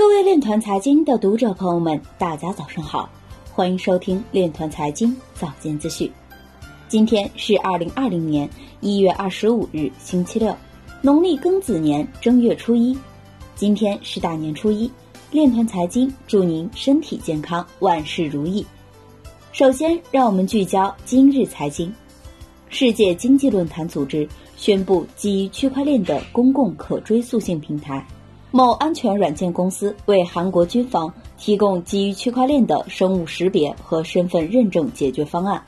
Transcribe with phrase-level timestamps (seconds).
[0.00, 3.06] 各位链团财经的读者朋友们，大家早上好，
[3.52, 6.10] 欢迎收听链团财经早间资讯。
[6.88, 8.48] 今天是二零二零年
[8.80, 10.56] 一月二十五日，星期六，
[11.02, 12.96] 农历庚子年正月初一。
[13.54, 14.90] 今天是大年初一，
[15.30, 18.64] 链团财经祝您身体健康，万事如意。
[19.52, 21.92] 首先，让我们聚焦今日财经。
[22.70, 24.26] 世界经济论坛组织
[24.56, 28.02] 宣布，基于区块链的公共可追溯性平台。
[28.52, 35.62] 某安全软件公司为韩国军方提供基于区块链的生物识别和身份认证解决方案。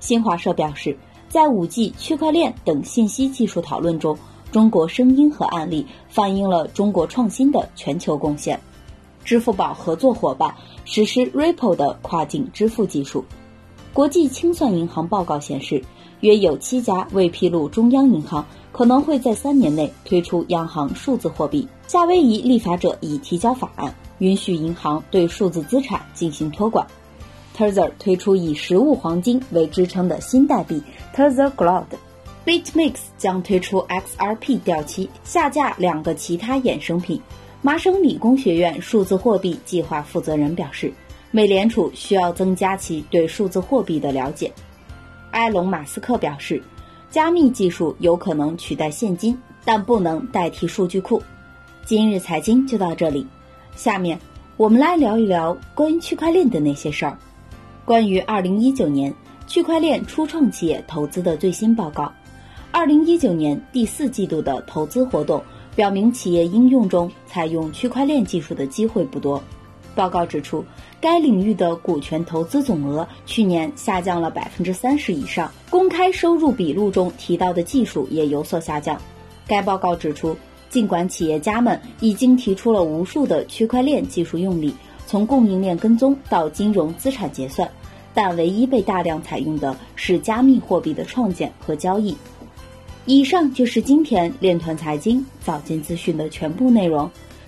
[0.00, 0.96] 新华社表示，
[1.28, 4.16] 在 5G、区块链等信息技术讨论中，
[4.50, 8.58] 中国声音和案例反映了中国创新的全球贡献。
[9.22, 10.54] 支付宝合作伙伴
[10.84, 13.24] 实施 Ripple 的跨境支付技术。
[13.92, 15.82] 国际清算银行报告显示，
[16.20, 18.44] 约有七家未披露中央银行。
[18.72, 21.68] 可能会在三年内推出央行数字货币。
[21.86, 26.84] 夏威夷立法者已提交法案，允许银行对数字资产进行托管。
[27.56, 30.82] Tether 推出以实物黄金为支撑的新代币
[31.14, 31.84] Tether Gold。
[32.44, 37.20] BitMEX 将推出 XRP 掉期，下架两个其他衍生品。
[37.62, 40.92] 麻省理工学院数字货币计划负责人表示，
[41.30, 44.52] 美联储需要增加其对数字货币的了解。
[45.34, 46.60] 埃隆·马斯克表示。
[47.10, 51.22] 加密技术有可能取代现金，但不能代替数据库。
[51.84, 53.24] 今日财经就到这里，
[53.76, 54.18] 下面
[54.56, 57.16] 我们来聊一聊关于区块链的那些事儿。
[57.84, 59.14] 关于二零一九年
[59.46, 62.12] 区块链初创企业投资的最新报告，
[62.72, 65.40] 二零一九年第四季度的投资活动
[65.76, 69.40] 表明，企业应用中采用区块链技术的机会不多。
[69.94, 70.64] 报告指出，
[71.00, 75.50] 该领域的股权投资总额去年下降了百分之三十以上。
[75.70, 79.00] 公开收入笔录中提到的技术也有所下降。
[79.46, 80.36] 该报告指出，
[80.70, 84.74] 尽管企业家们已经提出了无数的区块链技术用例，
[85.06, 87.68] 从供应链跟踪到金融资产结算，
[88.12, 92.16] 但唯一被大量采用的是加密货币的创建和交易。
[93.06, 97.10] 以上就是今天链团财经早间资讯的全部内容。